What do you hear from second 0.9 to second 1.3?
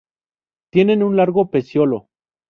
un